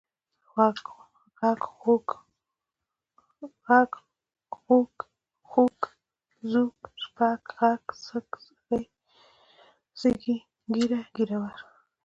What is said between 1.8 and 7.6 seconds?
غوږ، خوَږ، ځوږ، شپږ،